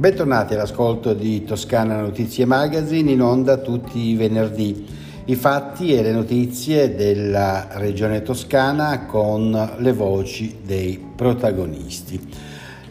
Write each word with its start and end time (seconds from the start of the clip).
Bentornati 0.00 0.54
all'ascolto 0.54 1.12
di 1.12 1.44
Toscana 1.44 2.00
Notizie 2.00 2.46
Magazine 2.46 3.10
in 3.10 3.20
onda 3.20 3.58
tutti 3.58 3.98
i 3.98 4.16
venerdì. 4.16 4.86
I 5.26 5.34
fatti 5.34 5.94
e 5.94 6.00
le 6.00 6.12
notizie 6.12 6.94
della 6.94 7.68
regione 7.72 8.22
toscana 8.22 9.04
con 9.04 9.74
le 9.76 9.92
voci 9.92 10.60
dei 10.64 10.98
protagonisti. 11.14 12.18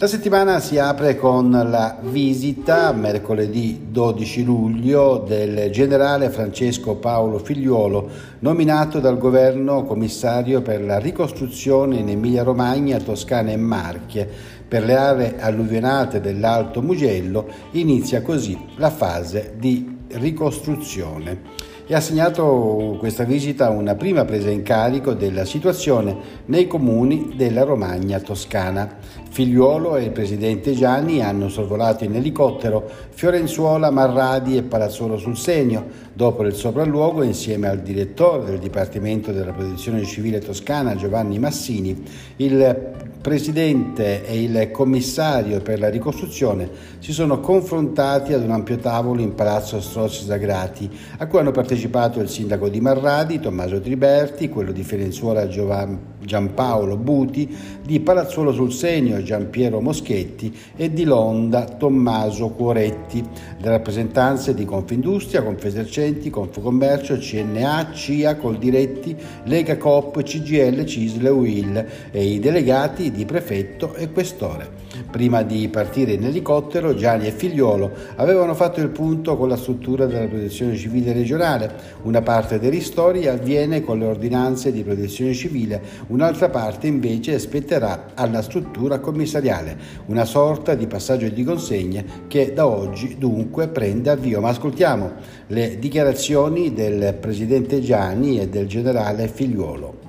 La 0.02 0.08
settimana 0.08 0.62
si 0.62 0.78
apre 0.78 1.18
con 1.18 1.52
la 1.52 1.98
visita, 2.02 2.94
mercoledì 2.94 3.88
12 3.90 4.46
luglio, 4.46 5.18
del 5.28 5.70
generale 5.72 6.30
Francesco 6.30 6.96
Paolo 6.96 7.38
Figliuolo, 7.38 8.10
nominato 8.40 9.02
dal 9.02 9.18
governo 9.18 9.84
commissario 9.84 10.62
per 10.62 10.82
la 10.86 11.00
ricostruzione 11.00 11.98
in 11.98 12.08
Emilia-Romagna, 12.08 12.98
Toscana 13.00 13.52
e 13.52 13.58
Marche 13.58 14.26
per 14.66 14.86
le 14.86 14.96
aree 14.96 15.36
alluvionate 15.38 16.22
dell'Alto 16.22 16.82
Mugello 16.82 17.48
inizia 17.72 18.22
così 18.22 18.58
la 18.78 18.92
fase 18.92 19.56
di 19.58 19.98
ricostruzione 20.12 21.68
e 21.92 21.96
ha 21.96 22.02
segnato 22.02 22.98
questa 23.00 23.24
visita 23.24 23.72
una 23.72 23.96
prima 23.96 24.24
presa 24.24 24.52
in 24.52 24.62
carico 24.62 25.16
della 25.16 25.44
situazione 25.44 26.16
nei 26.46 26.68
comuni 26.68 27.34
della 27.36 27.64
Romagna 27.64 28.20
toscana. 28.20 28.98
Figliuolo 29.30 29.96
e 29.96 30.04
il 30.04 30.12
presidente 30.12 30.74
Gianni 30.74 31.22
hanno 31.22 31.50
sorvolato 31.50 32.04
in 32.04 32.16
elicottero 32.16 32.90
Fiorenzuola, 33.10 33.92
Marradi 33.92 34.58
e 34.58 34.64
Palazzolo 34.64 35.18
sul 35.18 35.38
Segno. 35.38 35.86
Dopo 36.14 36.44
il 36.44 36.54
sopralluogo, 36.54 37.24
insieme 37.24 37.68
al 37.68 37.80
direttore 37.80 38.46
del 38.46 38.60
Dipartimento 38.60 39.32
della 39.32 39.54
Protezione 39.54 40.04
Civile 40.04 40.40
Toscana, 40.40 40.96
Giovanni 40.96 41.40
Massini, 41.40 42.04
il 42.38 42.98
presidente 43.22 44.26
e 44.26 44.42
il 44.42 44.72
commissario 44.72 45.60
per 45.60 45.78
la 45.78 45.90
ricostruzione 45.90 46.70
si 47.00 47.12
sono 47.12 47.42
confrontati 47.42 48.32
ad 48.32 48.44
un 48.44 48.52
ampio 48.52 48.78
tavolo 48.78 49.20
in 49.20 49.36
Palazzo 49.36 49.82
Strozzi 49.82 50.24
Zagrati, 50.24 50.90
a 51.18 51.28
cui 51.28 51.40
hanno 51.40 51.52
partecipato 51.52 52.22
il 52.22 52.30
sindaco 52.30 52.70
di 52.70 52.80
Marradi, 52.80 53.42
Tommaso 53.42 53.82
Triberti, 53.82 54.48
quello 54.48 54.72
di 54.72 54.84
Firenzuola 54.84 55.48
Giampaolo 55.48 56.96
Buti, 56.96 57.54
di 57.84 58.00
Palazzuolo 58.00 58.54
sul 58.54 58.72
Segno 58.72 59.19
Giampiero 59.24 59.82
Moschetti 59.82 60.56
e 60.76 60.92
di 60.92 61.04
Londa 61.04 61.64
Tommaso 61.66 62.50
Cuoretti, 62.50 63.24
le 63.58 63.70
rappresentanze 63.70 64.54
di 64.54 64.66
Confindustria, 64.66 65.44
Confesercenti, 65.44 66.30
Confcommercio, 66.30 67.18
CNA, 67.18 67.92
CIA, 67.94 68.36
Coldiretti, 68.36 69.16
Lega 69.44 69.78
Coop, 69.78 70.22
CGL, 70.22 70.86
CISL, 70.86 71.26
UIL 71.26 71.86
e 72.12 72.24
i 72.24 72.40
delegati 72.40 73.12
di 73.12 73.26
prefetto 73.26 73.94
e 73.96 74.12
questore. 74.12 74.89
Prima 75.10 75.42
di 75.42 75.68
partire 75.70 76.14
in 76.14 76.26
elicottero, 76.26 76.94
Gianni 76.94 77.28
e 77.28 77.32
Figliolo 77.32 77.92
avevano 78.16 78.54
fatto 78.54 78.80
il 78.80 78.90
punto 78.90 79.38
con 79.38 79.50
la 79.50 79.58
struttura 79.58 80.06
della 80.06 80.28
protezione 80.28 80.76
civile 80.76 81.14
regionale. 81.14 81.72
Una 82.04 82.22
parte 82.22 82.60
dei 82.60 82.70
ristori 82.70 83.28
avviene 83.28 83.82
con 83.82 84.00
le 84.00 84.06
ordinanze 84.06 84.72
di 84.72 84.84
protezione 84.84 85.34
civile, 85.34 85.82
un'altra 86.08 86.50
parte 86.50 86.88
invece 86.88 87.40
spetterà 87.40 88.12
alla 88.14 88.42
struttura 88.42 89.00
commissariale, 89.00 89.78
una 90.08 90.26
sorta 90.26 90.76
di 90.76 90.88
passaggio 90.88 91.28
di 91.30 91.44
consegne 91.44 92.06
che 92.28 92.54
da 92.54 92.68
oggi 92.68 93.18
dunque 93.18 93.68
prende 93.68 94.10
avvio. 94.10 94.42
Ma 94.42 94.50
ascoltiamo 94.50 95.12
le 95.48 95.78
dichiarazioni 95.80 96.74
del 96.74 97.16
presidente 97.20 97.82
Gianni 97.82 98.40
e 98.40 98.48
del 98.48 98.68
generale 98.68 99.28
Figliuolo. 99.28 100.09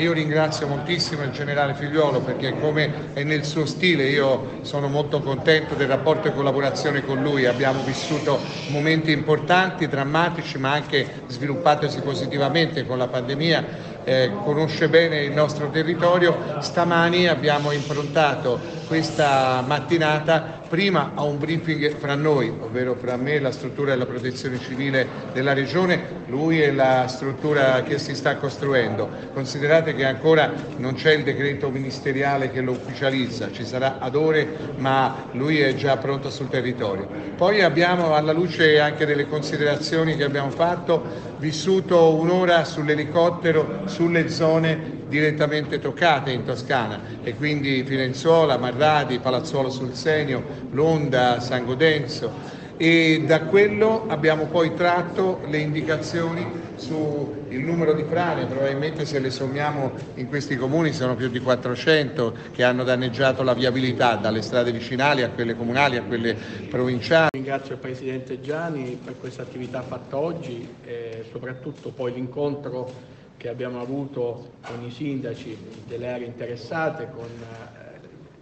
Io 0.00 0.12
ringrazio 0.12 0.66
moltissimo 0.66 1.22
il 1.22 1.30
generale 1.30 1.74
Figliuolo 1.74 2.20
perché 2.20 2.58
come 2.58 3.12
è 3.12 3.22
nel 3.22 3.44
suo 3.44 3.66
stile 3.66 4.04
io 4.04 4.58
sono 4.62 4.88
molto 4.88 5.20
contento 5.20 5.74
del 5.74 5.88
rapporto 5.88 6.28
di 6.28 6.34
collaborazione 6.34 7.04
con 7.04 7.22
lui, 7.22 7.46
abbiamo 7.46 7.82
vissuto 7.82 8.40
momenti 8.68 9.12
importanti, 9.12 9.86
drammatici 9.86 10.58
ma 10.58 10.72
anche 10.72 11.22
sviluppatosi 11.26 12.00
positivamente 12.00 12.86
con 12.86 12.98
la 12.98 13.08
pandemia, 13.08 13.64
eh, 14.04 14.30
conosce 14.42 14.88
bene 14.88 15.22
il 15.22 15.32
nostro 15.32 15.68
territorio, 15.70 16.56
stamani 16.60 17.28
abbiamo 17.28 17.70
improntato 17.70 18.78
questa 18.86 19.62
mattinata 19.66 20.59
prima 20.70 21.10
a 21.16 21.24
un 21.24 21.36
briefing 21.36 21.96
fra 21.96 22.14
noi, 22.14 22.48
ovvero 22.48 22.94
fra 22.94 23.16
me 23.16 23.40
la 23.40 23.50
struttura 23.50 23.90
della 23.90 24.06
protezione 24.06 24.60
civile 24.60 25.04
della 25.32 25.52
regione, 25.52 26.22
lui 26.26 26.62
e 26.62 26.72
la 26.72 27.08
struttura 27.08 27.82
che 27.82 27.98
si 27.98 28.14
sta 28.14 28.36
costruendo. 28.36 29.10
Considerate 29.34 29.96
che 29.96 30.04
ancora 30.04 30.52
non 30.76 30.94
c'è 30.94 31.12
il 31.14 31.24
decreto 31.24 31.70
ministeriale 31.70 32.52
che 32.52 32.60
lo 32.60 32.70
ufficializza, 32.70 33.50
ci 33.50 33.64
sarà 33.64 33.98
ad 33.98 34.14
ore, 34.14 34.46
ma 34.76 35.26
lui 35.32 35.58
è 35.58 35.74
già 35.74 35.96
pronto 35.96 36.30
sul 36.30 36.48
territorio. 36.48 37.08
Poi 37.36 37.62
abbiamo, 37.62 38.14
alla 38.14 38.32
luce 38.32 38.78
anche 38.78 39.06
delle 39.06 39.26
considerazioni 39.26 40.14
che 40.14 40.22
abbiamo 40.22 40.50
fatto, 40.50 41.02
vissuto 41.38 42.14
un'ora 42.14 42.64
sull'elicottero 42.64 43.82
sulle 43.86 44.28
zone 44.28 44.98
direttamente 45.10 45.80
toccate 45.80 46.30
in 46.30 46.44
Toscana 46.44 47.00
e 47.22 47.34
quindi 47.34 47.82
Firenzuola, 47.82 48.56
Marradi, 48.56 49.18
Palazzuolo 49.18 49.68
sul 49.68 49.94
Senio, 49.94 50.59
Londa, 50.70 51.40
San 51.40 51.64
Godenzo 51.64 52.58
e 52.82 53.24
da 53.26 53.42
quello 53.42 54.06
abbiamo 54.08 54.46
poi 54.46 54.72
tratto 54.72 55.42
le 55.48 55.58
indicazioni 55.58 56.46
sul 56.76 57.44
numero 57.50 57.92
di 57.92 58.04
frane, 58.04 58.46
probabilmente 58.46 59.04
se 59.04 59.18
le 59.18 59.28
sommiamo 59.28 59.92
in 60.14 60.28
questi 60.28 60.56
comuni 60.56 60.94
sono 60.94 61.14
più 61.14 61.28
di 61.28 61.40
400 61.40 62.34
che 62.52 62.64
hanno 62.64 62.82
danneggiato 62.82 63.42
la 63.42 63.52
viabilità 63.52 64.14
dalle 64.14 64.40
strade 64.40 64.72
vicinali 64.72 65.20
a 65.20 65.28
quelle 65.28 65.54
comunali 65.54 65.98
a 65.98 66.02
quelle 66.04 66.34
provinciali. 66.70 67.28
Ringrazio 67.32 67.74
il 67.74 67.80
Presidente 67.80 68.40
Gianni 68.40 68.98
per 69.04 69.18
questa 69.20 69.42
attività 69.42 69.82
fatta 69.82 70.16
oggi 70.16 70.66
e 70.82 71.26
soprattutto 71.30 71.90
poi 71.90 72.14
l'incontro 72.14 72.90
che 73.36 73.50
abbiamo 73.50 73.82
avuto 73.82 74.52
con 74.66 74.82
i 74.82 74.90
sindaci 74.90 75.54
delle 75.86 76.10
aree 76.10 76.26
interessate, 76.26 77.10
con 77.14 77.28
eh, 77.28 77.89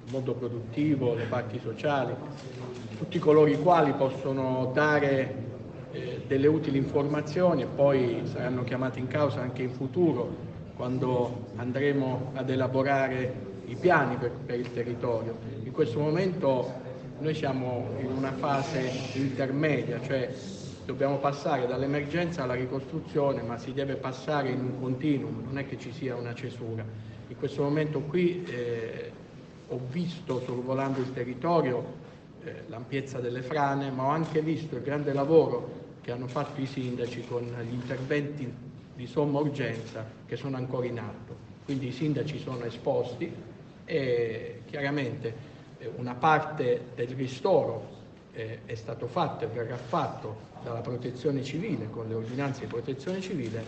il 0.09 0.15
mondo 0.15 0.33
produttivo, 0.33 1.15
le 1.15 1.25
parti 1.25 1.61
sociali, 1.63 2.15
tutti 2.97 3.19
coloro 3.19 3.47
i 3.47 3.61
quali 3.61 3.93
possono 3.93 4.71
dare 4.73 5.35
eh, 5.93 6.23
delle 6.27 6.47
utili 6.47 6.79
informazioni 6.79 7.63
e 7.63 7.67
poi 7.67 8.23
saranno 8.25 8.65
chiamati 8.65 8.99
in 8.99 9.07
causa 9.07 9.41
anche 9.41 9.63
in 9.63 9.71
futuro 9.71 10.47
quando 10.77 11.51
andremo 11.57 12.33
ad 12.35 12.49
elaborare 12.49 13.47
i 13.67 13.77
piani 13.77 14.17
per, 14.17 14.31
per 14.31 14.59
il 14.59 14.73
territorio. 14.73 15.37
In 15.63 15.73
questo 15.73 15.99
momento 15.99 16.73
noi 17.19 17.35
siamo 17.35 17.89
in 18.01 18.11
una 18.11 18.33
fase 18.33 18.91
intermedia, 19.13 20.01
cioè 20.01 20.33
dobbiamo 20.87 21.19
passare 21.19 21.67
dall'emergenza 21.67 22.45
alla 22.45 22.55
ricostruzione, 22.55 23.43
ma 23.43 23.59
si 23.59 23.75
deve 23.75 23.97
passare 23.97 24.49
in 24.49 24.61
un 24.61 24.81
continuum, 24.81 25.43
non 25.45 25.59
è 25.59 25.67
che 25.67 25.79
ci 25.79 25.93
sia 25.93 26.17
una 26.17 26.35
cesura. 26.35 26.83
In 27.29 27.37
questo 27.37 27.63
momento 27.63 28.01
qui 28.01 28.43
eh, 28.45 29.13
ho 29.69 29.81
visto 29.91 30.41
sorvolando 30.41 31.01
il 31.01 31.12
territorio 31.12 32.06
eh, 32.45 32.65
l'ampiezza 32.69 33.21
delle 33.21 33.43
frane, 33.43 33.91
ma 33.91 34.05
ho 34.05 34.09
anche 34.09 34.41
visto 34.41 34.77
il 34.77 34.83
grande 34.83 35.12
lavoro 35.12 35.87
che 36.01 36.12
hanno 36.12 36.27
fatto 36.27 36.61
i 36.61 36.67
sindaci 36.67 37.25
con 37.27 37.43
gli 37.43 37.73
interventi 37.73 38.51
di 38.95 39.07
somma 39.07 39.41
urgenza 39.41 40.05
che 40.27 40.37
sono 40.37 40.57
ancora 40.57 40.87
in 40.87 40.99
atto. 40.99 41.37
Quindi 41.65 41.89
i 41.89 41.93
sindaci 41.93 42.39
sono 42.39 42.65
esposti 42.65 43.31
e 43.84 44.62
chiaramente 44.67 45.34
eh, 45.78 45.91
una 45.97 46.15
parte 46.15 46.87
del 46.95 47.09
ristoro 47.09 47.97
eh, 48.33 48.61
è 48.65 48.75
stato 48.75 49.07
fatto 49.07 49.45
e 49.45 49.49
verrà 49.49 49.77
fatto 49.77 50.47
dalla 50.62 50.81
protezione 50.81 51.43
civile, 51.43 51.91
con 51.91 52.09
le 52.09 52.15
ordinanze 52.15 52.61
di 52.61 52.67
protezione 52.67 53.21
civile, 53.21 53.65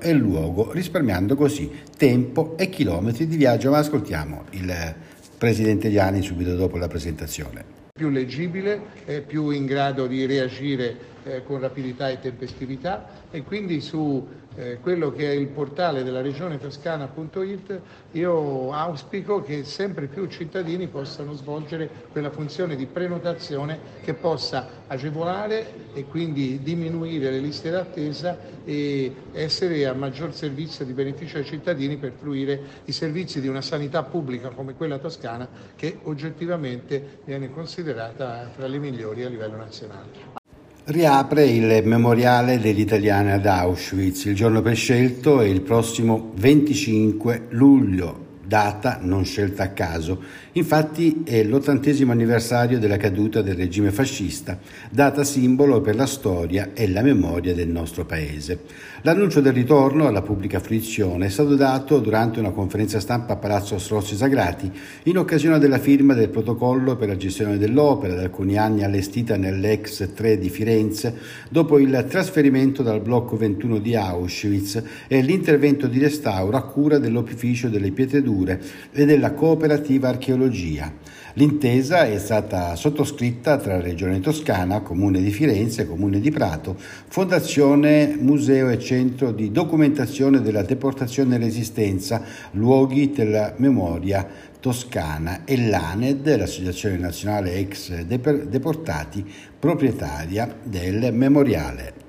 e 0.00 0.12
luogo, 0.12 0.72
risparmiando 0.72 1.34
così 1.34 1.70
tempo 1.96 2.56
e 2.56 2.68
chilometri 2.68 3.26
di 3.26 3.36
viaggio. 3.36 3.70
Ma 3.70 3.78
ascoltiamo 3.78 4.44
il 4.50 4.94
Presidente 5.36 5.90
Gianni 5.90 6.22
subito 6.22 6.54
dopo 6.54 6.76
la 6.76 6.88
presentazione 6.88 7.82
più 7.96 8.08
leggibile, 8.08 8.80
più 9.24 9.50
in 9.50 9.66
grado 9.66 10.08
di 10.08 10.26
reagire 10.26 10.96
eh, 11.22 11.44
con 11.44 11.60
rapidità 11.60 12.08
e 12.08 12.18
tempestività 12.18 13.22
e 13.30 13.42
quindi 13.44 13.80
su 13.80 14.26
eh, 14.56 14.78
quello 14.80 15.10
che 15.10 15.30
è 15.30 15.34
il 15.34 15.48
portale 15.48 16.02
della 16.02 16.20
regione 16.20 16.58
toscana.it 16.58 17.80
io 18.12 18.72
auspico 18.72 19.42
che 19.42 19.64
sempre 19.64 20.06
più 20.06 20.26
cittadini 20.26 20.86
possano 20.88 21.32
svolgere 21.34 21.90
quella 22.12 22.30
funzione 22.30 22.76
di 22.76 22.86
prenotazione 22.86 23.78
che 24.02 24.14
possa 24.14 24.82
agevolare 24.86 25.92
e 25.92 26.04
quindi 26.04 26.62
diminuire 26.62 27.30
le 27.30 27.38
liste 27.38 27.70
d'attesa 27.70 28.38
e 28.64 29.14
essere 29.32 29.86
a 29.86 29.92
maggior 29.92 30.34
servizio 30.34 30.84
di 30.84 30.92
beneficio 30.92 31.38
ai 31.38 31.44
cittadini 31.44 31.96
per 31.96 32.12
fruire 32.12 32.60
i 32.84 32.92
servizi 32.92 33.40
di 33.40 33.48
una 33.48 33.62
sanità 33.62 34.02
pubblica 34.02 34.50
come 34.50 34.74
quella 34.74 34.98
toscana 34.98 35.48
che 35.74 35.98
oggettivamente 36.04 37.20
viene 37.24 37.50
considerata 37.50 38.50
tra 38.54 38.66
le 38.66 38.78
migliori 38.78 39.24
a 39.24 39.28
livello 39.28 39.56
nazionale. 39.56 40.43
Riapre 40.86 41.46
il 41.46 41.80
memoriale 41.86 42.60
degli 42.60 42.80
italiani 42.80 43.32
ad 43.32 43.46
Auschwitz. 43.46 44.26
Il 44.26 44.34
giorno 44.34 44.60
prescelto 44.60 45.40
è 45.40 45.46
il 45.46 45.62
prossimo 45.62 46.32
25 46.34 47.46
luglio, 47.52 48.23
data 48.46 48.98
non 49.00 49.24
scelta 49.24 49.64
a 49.64 49.68
caso. 49.70 50.22
Infatti 50.52 51.22
è 51.24 51.42
l'ottantesimo 51.42 52.12
anniversario 52.12 52.78
della 52.78 52.96
caduta 52.96 53.42
del 53.42 53.56
regime 53.56 53.90
fascista, 53.90 54.58
data 54.90 55.24
simbolo 55.24 55.80
per 55.80 55.96
la 55.96 56.06
storia 56.06 56.70
e 56.74 56.88
la 56.88 57.02
memoria 57.02 57.54
del 57.54 57.68
nostro 57.68 58.04
paese. 58.04 58.60
L'annuncio 59.02 59.40
del 59.40 59.52
ritorno 59.52 60.06
alla 60.06 60.22
pubblica 60.22 60.60
fruizione 60.60 61.26
è 61.26 61.28
stato 61.28 61.56
dato 61.56 61.98
durante 61.98 62.40
una 62.40 62.52
conferenza 62.52 63.00
stampa 63.00 63.34
a 63.34 63.36
Palazzo 63.36 63.78
Strozzi 63.78 64.16
Sagrati 64.16 64.70
in 65.04 65.18
occasione 65.18 65.58
della 65.58 65.78
firma 65.78 66.14
del 66.14 66.30
protocollo 66.30 66.96
per 66.96 67.08
la 67.08 67.16
gestione 67.16 67.58
dell'opera 67.58 68.14
da 68.14 68.22
alcuni 68.22 68.56
anni 68.56 68.82
allestita 68.82 69.36
nell'ex 69.36 70.12
3 70.14 70.38
di 70.38 70.48
Firenze 70.48 71.14
dopo 71.50 71.78
il 71.78 72.06
trasferimento 72.08 72.82
dal 72.82 73.00
blocco 73.00 73.36
21 73.36 73.78
di 73.78 73.94
Auschwitz 73.94 74.82
e 75.06 75.20
l'intervento 75.20 75.86
di 75.86 75.98
restauro 75.98 76.56
a 76.56 76.62
cura 76.62 76.98
dell'opificio 76.98 77.68
delle 77.68 77.90
pietre 77.90 78.22
dure 78.22 78.33
e 78.42 79.04
della 79.04 79.32
cooperativa 79.32 80.08
archeologia. 80.08 80.92
L'intesa 81.36 82.04
è 82.04 82.16
stata 82.18 82.76
sottoscritta 82.76 83.56
tra 83.56 83.80
Regione 83.80 84.20
Toscana, 84.20 84.82
Comune 84.82 85.20
di 85.20 85.30
Firenze, 85.30 85.86
Comune 85.86 86.20
di 86.20 86.30
Prato, 86.30 86.76
Fondazione 86.78 88.16
Museo 88.20 88.68
e 88.68 88.78
Centro 88.78 89.32
di 89.32 89.50
Documentazione 89.50 90.40
della 90.40 90.62
Deportazione 90.62 91.34
e 91.34 91.38
Resistenza, 91.38 92.22
Luoghi 92.52 93.10
della 93.10 93.54
Memoria 93.56 94.26
Toscana 94.60 95.44
e 95.44 95.66
l'ANED, 95.66 96.36
l'Associazione 96.36 96.98
Nazionale 96.98 97.54
Ex 97.56 98.02
Deportati, 98.02 99.24
proprietaria 99.58 100.56
del 100.62 101.12
memoriale. 101.12 102.03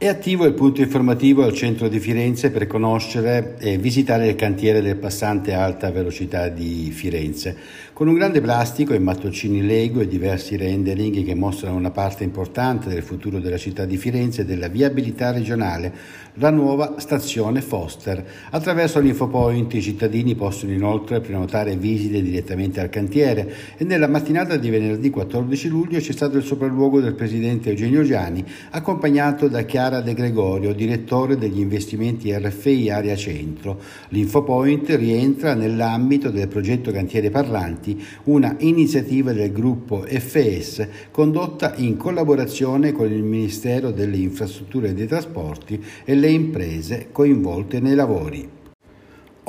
È 0.00 0.06
attivo 0.06 0.44
il 0.44 0.54
punto 0.54 0.80
informativo 0.80 1.42
al 1.42 1.52
centro 1.52 1.88
di 1.88 1.98
Firenze 1.98 2.52
per 2.52 2.68
conoscere 2.68 3.56
e 3.58 3.78
visitare 3.78 4.28
il 4.28 4.36
cantiere 4.36 4.80
del 4.80 4.94
passante 4.94 5.52
alta 5.54 5.90
velocità 5.90 6.46
di 6.46 6.92
Firenze, 6.92 7.56
con 7.98 8.06
un 8.06 8.14
grande 8.14 8.40
plastico 8.40 8.94
e 8.94 9.00
mattoncini 9.00 9.60
Lego 9.60 9.98
e 9.98 10.06
diversi 10.06 10.56
rendering 10.56 11.24
che 11.24 11.34
mostrano 11.34 11.76
una 11.76 11.90
parte 11.90 12.22
importante 12.22 12.88
del 12.88 13.02
futuro 13.02 13.40
della 13.40 13.56
città 13.56 13.86
di 13.86 13.96
Firenze 13.96 14.42
e 14.42 14.44
della 14.44 14.68
viabilità 14.68 15.32
regionale, 15.32 15.92
la 16.34 16.50
nuova 16.50 16.94
stazione 16.98 17.60
Foster. 17.60 18.24
Attraverso 18.50 19.00
l'InfoPoint 19.00 19.74
i 19.74 19.82
cittadini 19.82 20.36
possono 20.36 20.70
inoltre 20.70 21.20
prenotare 21.20 21.76
visite 21.76 22.22
direttamente 22.22 22.78
al 22.78 22.88
cantiere 22.88 23.52
e 23.76 23.82
nella 23.82 24.06
mattinata 24.06 24.56
di 24.56 24.70
venerdì 24.70 25.10
14 25.10 25.66
luglio 25.66 25.98
c'è 25.98 26.12
stato 26.12 26.36
il 26.36 26.44
sopralluogo 26.44 27.00
del 27.00 27.14
presidente 27.14 27.70
Eugenio 27.70 28.04
Giani, 28.04 28.44
accompagnato 28.70 29.48
da 29.48 29.62
Chiara 29.62 30.02
De 30.02 30.14
Gregorio, 30.14 30.72
direttore 30.72 31.36
degli 31.36 31.58
investimenti 31.58 32.32
RFI 32.32 32.90
Area 32.90 33.16
Centro. 33.16 33.80
L'InfoPoint 34.10 34.88
rientra 34.90 35.54
nell'ambito 35.54 36.30
del 36.30 36.46
progetto 36.46 36.92
Cantiere 36.92 37.30
Parlanti 37.30 37.86
Avanti, 37.88 38.04
una 38.24 38.56
iniziativa 38.58 39.32
del 39.32 39.52
gruppo 39.52 40.02
FS 40.06 40.86
condotta 41.10 41.74
in 41.76 41.96
collaborazione 41.96 42.92
con 42.92 43.10
il 43.10 43.22
Ministero 43.22 43.90
delle 43.90 44.16
Infrastrutture 44.16 44.90
e 44.90 44.94
dei 44.94 45.06
Trasporti 45.06 45.82
e 46.04 46.14
le 46.14 46.28
imprese 46.28 47.08
coinvolte 47.10 47.80
nei 47.80 47.94
lavori. 47.94 48.56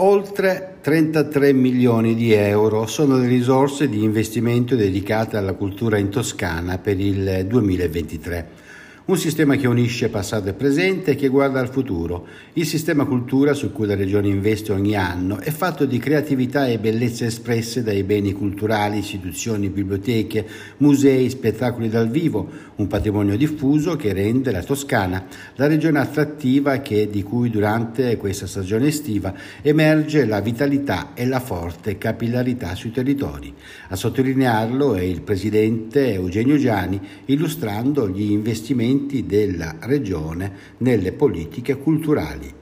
Oltre 0.01 0.77
33 0.79 1.51
milioni 1.51 2.15
di 2.15 2.31
euro 2.31 2.85
sono 2.85 3.17
le 3.17 3.27
risorse 3.27 3.89
di 3.89 4.01
investimento 4.01 4.75
dedicate 4.75 5.35
alla 5.35 5.53
cultura 5.53 5.97
in 5.97 6.07
Toscana 6.07 6.77
per 6.77 6.97
il 6.97 7.45
2023. 7.45 8.68
Un 9.09 9.17
sistema 9.17 9.55
che 9.55 9.65
unisce 9.65 10.09
passato 10.09 10.49
e 10.49 10.53
presente 10.53 11.11
e 11.11 11.15
che 11.15 11.29
guarda 11.29 11.59
al 11.59 11.71
futuro. 11.71 12.27
Il 12.53 12.67
sistema 12.67 13.05
cultura 13.05 13.55
su 13.55 13.71
cui 13.71 13.87
la 13.87 13.95
Regione 13.95 14.27
investe 14.27 14.71
ogni 14.71 14.95
anno 14.95 15.39
è 15.39 15.49
fatto 15.49 15.85
di 15.85 15.97
creatività 15.97 16.67
e 16.67 16.77
bellezze 16.77 17.25
espresse 17.25 17.81
dai 17.81 18.03
beni 18.03 18.33
culturali, 18.33 18.99
istituzioni, 18.99 19.69
biblioteche, 19.69 20.45
musei, 20.77 21.27
spettacoli 21.31 21.89
dal 21.89 22.07
vivo, 22.07 22.47
un 22.75 22.85
patrimonio 22.85 23.35
diffuso 23.35 23.95
che 23.95 24.13
rende 24.13 24.51
la 24.51 24.61
Toscana 24.61 25.25
la 25.55 25.65
regione 25.65 25.97
attrattiva 25.97 26.77
che, 26.77 27.09
di 27.09 27.23
cui 27.23 27.49
durante 27.49 28.15
questa 28.15 28.45
stagione 28.45 28.89
estiva 28.89 29.33
emerge 29.63 30.23
la 30.25 30.39
vitalità 30.39 31.15
e 31.15 31.25
la 31.25 31.39
forte 31.39 31.97
capillarità 31.97 32.75
sui 32.75 32.91
territori. 32.91 33.51
A 33.87 33.95
sottolinearlo 33.95 34.93
è 34.93 35.01
il 35.01 35.21
presidente 35.21 36.13
Eugenio 36.13 36.57
Giani 36.57 37.01
illustrando 37.25 38.07
gli 38.07 38.29
investimenti 38.29 38.97
investimenti 38.99 39.25
della 39.25 39.75
Regione 39.79 40.51
nelle 40.77 41.13
politiche 41.13 41.77
culturali. 41.77 42.53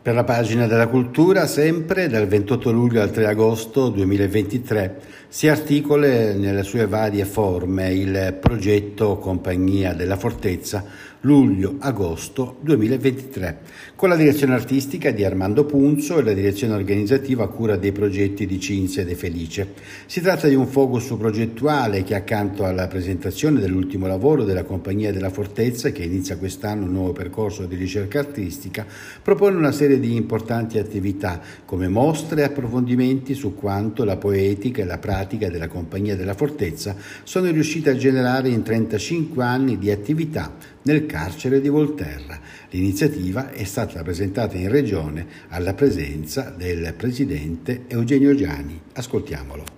Per 0.00 0.14
la 0.14 0.24
pagina 0.24 0.66
della 0.66 0.88
cultura, 0.88 1.46
sempre 1.46 2.08
dal 2.08 2.26
28 2.26 2.70
luglio 2.70 3.02
al 3.02 3.10
3 3.10 3.26
agosto 3.26 3.90
2023, 3.90 5.00
si 5.28 5.48
articola 5.48 6.06
nelle 6.32 6.62
sue 6.62 6.86
varie 6.86 7.26
forme 7.26 7.92
il 7.92 8.38
progetto 8.40 9.18
Compagnia 9.18 9.92
della 9.92 10.16
Fortezza 10.16 10.82
luglio-agosto 11.20 12.58
2023, 12.60 13.58
con 13.96 14.08
la 14.08 14.14
direzione 14.14 14.54
artistica 14.54 15.10
di 15.10 15.24
Armando 15.24 15.64
Punzo 15.64 16.18
e 16.18 16.22
la 16.22 16.32
direzione 16.32 16.74
organizzativa 16.74 17.42
a 17.44 17.48
cura 17.48 17.76
dei 17.76 17.90
progetti 17.90 18.46
di 18.46 18.60
Cinzia 18.60 19.04
De 19.04 19.16
Felice. 19.16 19.74
Si 20.06 20.20
tratta 20.20 20.46
di 20.46 20.54
un 20.54 20.68
focus 20.68 21.16
progettuale 21.18 22.04
che 22.04 22.14
accanto 22.14 22.64
alla 22.64 22.86
presentazione 22.86 23.58
dell'ultimo 23.58 24.06
lavoro 24.06 24.44
della 24.44 24.62
Compagnia 24.62 25.12
della 25.12 25.30
Fortezza, 25.30 25.90
che 25.90 26.04
inizia 26.04 26.36
quest'anno 26.36 26.84
un 26.84 26.92
nuovo 26.92 27.12
percorso 27.12 27.66
di 27.66 27.74
ricerca 27.74 28.20
artistica, 28.20 28.86
propone 29.20 29.56
una 29.56 29.72
serie 29.72 29.98
di 29.98 30.14
importanti 30.14 30.78
attività 30.78 31.40
come 31.64 31.88
mostre 31.88 32.42
e 32.42 32.44
approfondimenti 32.44 33.34
su 33.34 33.54
quanto 33.56 34.04
la 34.04 34.16
poetica 34.16 34.82
e 34.82 34.84
la 34.84 34.98
pratica 34.98 35.50
della 35.50 35.68
Compagnia 35.68 36.14
della 36.14 36.34
Fortezza 36.34 36.94
sono 37.24 37.50
riuscite 37.50 37.90
a 37.90 37.96
generare 37.96 38.50
in 38.50 38.62
35 38.62 39.42
anni 39.42 39.78
di 39.78 39.90
attività 39.90 40.76
nel 40.88 41.04
carcere 41.04 41.60
di 41.60 41.68
Volterra. 41.68 42.40
L'iniziativa 42.70 43.50
è 43.50 43.64
stata 43.64 44.02
presentata 44.02 44.56
in 44.56 44.70
regione 44.70 45.26
alla 45.48 45.74
presenza 45.74 46.48
del 46.48 46.94
presidente 46.96 47.84
Eugenio 47.88 48.34
Giani. 48.34 48.80
Ascoltiamolo 48.94 49.76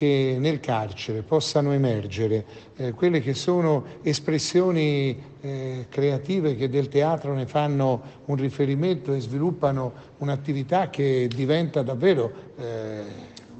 che 0.00 0.36
nel 0.38 0.60
carcere 0.60 1.22
possano 1.22 1.72
emergere 1.72 2.44
eh, 2.76 2.92
quelle 2.92 3.20
che 3.20 3.34
sono 3.34 3.84
espressioni 4.02 5.20
eh, 5.40 5.86
creative 5.88 6.54
che 6.54 6.68
del 6.68 6.86
teatro 6.86 7.34
ne 7.34 7.46
fanno 7.46 8.02
un 8.26 8.36
riferimento 8.36 9.12
e 9.12 9.18
sviluppano 9.18 9.92
un'attività 10.18 10.88
che 10.88 11.28
diventa 11.34 11.82
davvero 11.82 12.32
eh, 12.56 13.02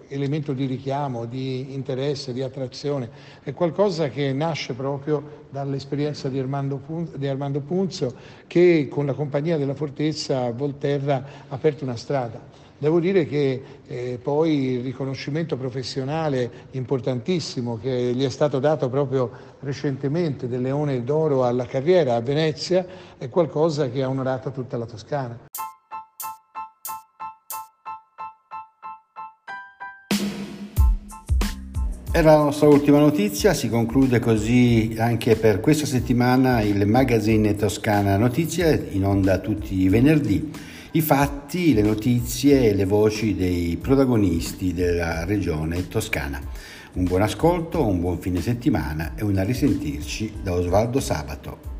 elemento 0.09 0.53
di 0.53 0.67
richiamo, 0.67 1.25
di 1.25 1.75
interesse, 1.75 2.33
di 2.33 2.43
attrazione, 2.43 3.11
è 3.43 3.53
qualcosa 3.53 4.09
che 4.09 4.33
nasce 4.33 4.75
proprio 4.75 5.47
dall'esperienza 5.51 6.29
di 6.29 6.39
Armando, 6.39 6.81
Punzo 7.61 8.15
che 8.47 8.89
con 8.91 9.07
la 9.07 9.15
compagnia 9.15 9.57
della 9.57 9.75
Fortezza 9.75 10.51
Volterra 10.53 11.17
ha 11.49 11.55
aperto 11.55 11.85
una 11.85 11.97
strada. 11.97 12.67
Devo 12.81 13.01
dire 13.01 13.27
che 13.27 13.63
eh, 13.89 14.21
poi 14.23 14.75
il 14.75 14.83
riconoscimento 14.85 15.57
professionale 15.57 16.49
importantissimo 16.73 17.77
che 17.77 18.13
gli 18.15 18.25
è 18.25 18.29
stato 18.29 18.61
dato 18.61 18.89
proprio 18.89 19.31
recentemente 19.61 20.47
del 20.47 20.63
Leone 20.63 21.03
d'Oro 21.03 21.45
alla 21.45 21.67
carriera 21.67 22.15
a 22.15 22.21
Venezia 22.21 22.87
è 23.19 23.29
qualcosa 23.29 23.91
che 23.91 24.05
ha 24.05 24.09
onorato 24.09 24.53
tutta 24.53 24.77
la 24.77 24.87
Toscana. 24.87 25.37
Era 32.19 32.35
la 32.35 32.43
nostra 32.43 32.67
ultima 32.67 32.99
notizia, 32.99 33.55
si 33.55 33.69
conclude 33.69 34.19
così 34.19 34.97
anche 34.99 35.37
per 35.37 35.61
questa 35.61 35.87
settimana 35.87 36.63
il 36.63 36.85
magazine 36.85 37.55
Toscana 37.55 38.17
Notizie 38.17 38.89
in 38.91 39.05
onda 39.05 39.39
tutti 39.39 39.83
i 39.83 39.89
venerdì. 39.89 40.51
I 40.91 41.01
fatti, 41.01 41.75
le 41.75 41.83
notizie 41.83 42.71
e 42.71 42.75
le 42.75 42.87
voci 42.87 43.37
dei 43.37 43.79
protagonisti 43.81 44.75
della 44.75 45.25
regione 45.27 45.87
toscana. 45.87 46.41
Un 46.95 47.05
buon 47.05 47.23
ascolto, 47.23 47.87
un 47.87 48.01
buon 48.01 48.19
fine 48.19 48.41
settimana 48.41 49.13
e 49.15 49.23
una 49.23 49.45
risentirci 49.45 50.39
da 50.43 50.55
Osvaldo 50.55 50.99
Sabato. 50.99 51.78